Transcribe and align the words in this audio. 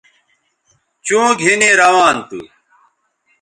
چوں 1.05 1.27
گِھنی 1.41 1.71
روان 1.81 2.15
تھو 2.27 2.39